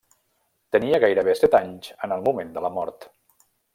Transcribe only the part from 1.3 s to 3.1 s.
set anys en el moment de la mort.